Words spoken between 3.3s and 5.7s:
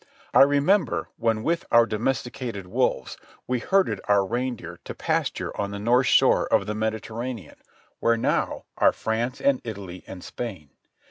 we herded our reindeer to pasture on